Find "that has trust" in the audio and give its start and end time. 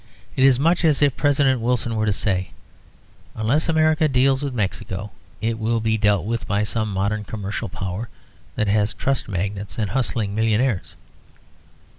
8.55-9.29